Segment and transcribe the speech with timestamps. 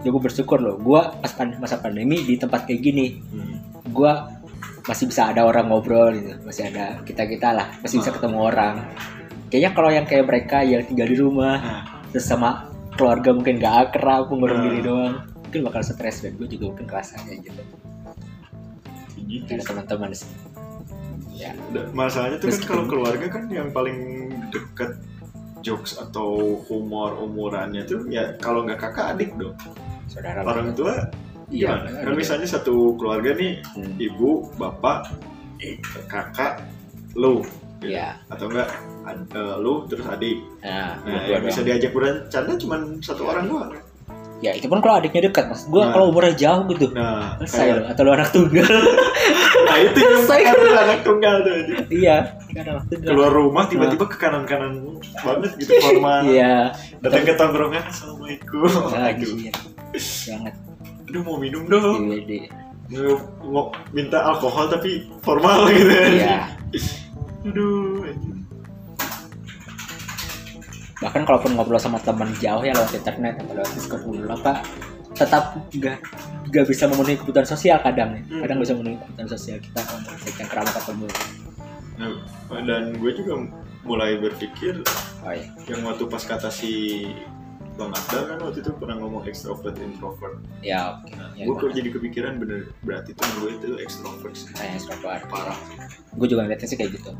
[0.00, 0.76] ya gue bersyukur loh.
[0.76, 3.56] Gue pas pan- masa pandemi di tempat kayak gini Hmm.
[3.84, 4.12] gue
[4.82, 6.34] masih bisa ada orang ngobrol gitu.
[6.42, 7.68] Masih ada kita kita lah.
[7.80, 8.16] Masih bisa Ah.
[8.16, 8.74] ketemu orang.
[9.48, 13.74] Kayaknya kalau yang kayak mereka yang tinggal di rumah Nah, terus sama keluarga mungkin gak
[13.90, 14.64] akrab mengurung Ah.
[14.66, 16.20] diri doang mungkin bakal stres.
[16.20, 17.62] Dan gue juga mungkin ngerasa kayak gitu.
[19.20, 19.46] Gitu.
[19.48, 20.26] Ada teman-teman sih.
[21.30, 21.54] Ya.
[21.92, 24.98] Masalahnya tuh kan kalau keluarga kan yang paling dekat
[25.60, 29.52] jokes atau humor umurannya tuh ya kalau nggak kakak adik dong
[30.10, 31.06] saudara orang tua
[31.48, 35.14] iya kan misalnya satu keluarga nih Hmm, ibu bapak
[35.62, 35.78] eh,
[36.10, 36.66] kakak
[37.14, 37.42] lu
[37.80, 37.94] gitu.
[37.94, 38.18] iya.
[38.28, 38.70] Atau enggak
[39.02, 40.38] ad- eh, lu terus adik.
[40.60, 43.70] Nah, nah berdua yang bisa diajak bercanda cuma satu orang doang
[44.40, 45.90] ya itu pun kalau adiknya dekat mas gue Nah.
[45.90, 46.86] kalau umurnya jauh gitu.
[46.90, 48.64] Nah selesai kayak- loh atau lu anak tunggal.
[49.60, 50.40] Nah itu yang Selesai.
[50.42, 51.54] karena anak tunggal tuh
[51.88, 52.16] iya.
[52.50, 54.72] Anak tunggal keluar rumah tiba-tiba ke kanan kanan
[55.16, 56.72] banget gitu formal iya.
[56.98, 58.66] Datang ke tongkrongan assalamualaikum.
[58.88, 59.30] Ah, aduh.
[59.30, 59.54] anjir.
[59.92, 60.54] banget.
[61.04, 62.08] Aduh mau minum dong.
[62.08, 62.48] Iya, di-
[63.44, 66.50] mau, minta alkohol tapi formal gitu iya.
[67.44, 68.02] Aduh.
[71.00, 74.60] Bahkan kalaupun ngobrol sama teman jauh ya lewat internet atau lewat discord dulu apa
[75.16, 75.98] tetap nggak
[76.48, 78.22] nggak bisa memenuhi kebutuhan sosial kadang ya.
[78.28, 78.40] Hmm.
[78.44, 81.06] kadang bisa memenuhi kebutuhan sosial kita kalau sekian keramat ketemu
[82.00, 82.16] Nah,
[82.64, 83.44] dan gue juga
[83.84, 84.80] mulai berpikir
[85.20, 87.04] oh iya yang waktu pas kata si
[87.76, 90.36] Bang Akbar kan waktu itu pernah ngomong extrovert introvert.
[90.60, 94.48] ya oke Nah, ya, gue kok jadi kepikiran bener berarti tuh gue itu extrovert sih.
[94.52, 95.56] saya extrovert parah
[96.12, 97.12] gue juga ngeliatnya sih kayak gitu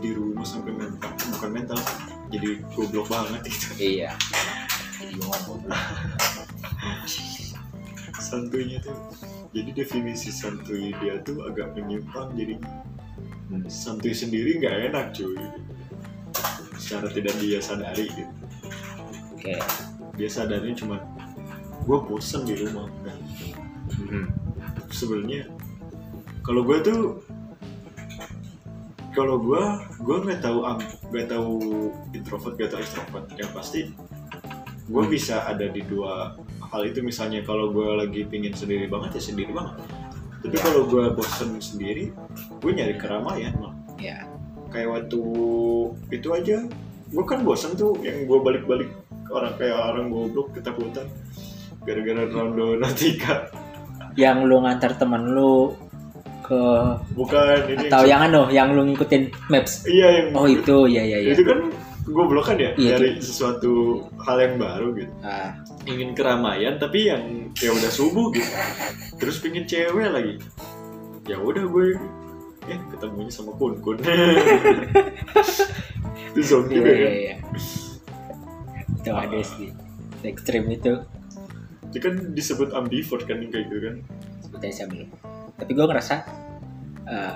[0.00, 1.80] di rumah sampai mental bukan mental
[2.32, 3.66] jadi goblok banget gitu.
[3.78, 4.10] Iya.
[4.98, 5.14] Jadi
[8.24, 8.96] santuinya tuh
[9.54, 12.56] jadi definisi santuy dia tuh agak menyimpang jadi
[13.44, 13.60] Hmm.
[13.68, 15.36] santuy sendiri nggak enak cuy.
[16.80, 18.32] Secara tidak dia sadari gitu.
[19.36, 19.60] Oke.
[20.16, 20.96] Dia sadarnya cuma
[21.84, 22.88] gue bosen di rumah.
[23.04, 23.20] Kan
[24.00, 24.26] Hmm.
[24.88, 25.44] sebenarnya
[26.40, 27.00] kalau gue tuh
[29.14, 29.62] kalau gue
[30.02, 30.58] gue nggak tahu
[31.08, 31.50] nggak tahu
[32.12, 33.26] introvert nggak tahu extrovert.
[33.38, 33.80] Yang pasti
[34.84, 35.12] gue Hmm.
[35.12, 36.34] bisa ada di dua
[36.68, 37.00] hal itu.
[37.00, 39.78] Misalnya kalau gue lagi pingin sendiri banget ya sendiri banget.
[40.44, 40.62] Tapi Ya.
[40.62, 42.12] kalau gue bosen sendiri
[42.60, 44.26] gue nyari keramaian mah ya.
[44.68, 45.20] Kayak waktu
[46.10, 46.56] itu aja
[47.08, 48.90] gue kan bosen tuh yang gue balik-balik
[49.30, 51.06] orang kayak orang goblok ketakutan.
[51.86, 53.48] Gara-gara rondo Nautica
[54.14, 55.74] yang lu ngantar temen lu
[56.44, 56.62] ke
[57.16, 59.88] bukan ini atau yang, yang anu yang lu ngikutin maps?
[59.88, 60.76] Iya yang oh itu.
[60.92, 61.72] Ya ya ya itu kan
[62.04, 62.76] goblok kan ya?
[62.76, 65.12] Iya, dari sesuatu hal yang baru gitu.
[65.24, 65.56] Ah.
[65.88, 68.50] Ingin keramaian tapi yang kayak udah subuh gitu.
[69.16, 70.36] Terus pingin cewek lagi.
[71.24, 71.96] Ya udah gue
[72.64, 74.00] eh ketemunya sama kun kun
[76.32, 77.12] itu zombie iya juga iya kan?
[77.12, 77.36] iya
[79.04, 79.68] itu ada sih.
[80.24, 80.92] Ekstrim itu.
[81.92, 83.94] Itu kan disebut ambivert kan yang kayak gitu kan?
[84.40, 85.08] Sebutnya belum
[85.58, 86.14] tapi gue ngerasa
[87.08, 87.34] eh,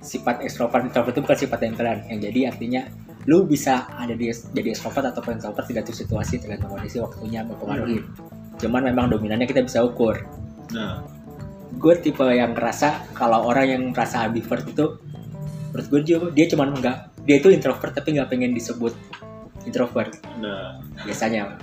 [0.00, 2.82] sifat ekstrovert introvert itu bukan sifat yang kalian yang jadi artinya
[3.28, 8.00] lu bisa ada di jadi ekstrovert atau introvert tergantung situasi tergantung kondisi waktunya mempengaruhi.
[8.56, 10.24] Cuman memang dominannya kita bisa ukur.
[10.72, 11.04] Nah.
[11.76, 14.98] Gue tipe yang ngerasa kalau orang yang merasa ambivert itu
[15.70, 16.96] menurut gue dia, dia cuman nggak
[17.28, 18.96] dia itu introvert tapi nggak pengen disebut
[19.68, 20.16] introvert.
[20.40, 20.80] Nah.
[21.04, 21.60] Biasanya.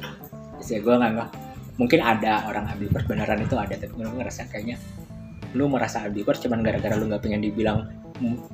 [0.61, 1.29] Biasanya gue nggak nggak
[1.77, 4.81] mungkin ada orang ambivert beneran itu ada tapi gue ngerasa kayaknya
[5.55, 7.87] lu merasa ambivert cuman gara-gara lu nggak pengen dibilang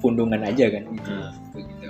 [0.04, 0.84] pundungan aja kan?
[0.92, 1.12] Gitu.
[1.56, 1.90] begitu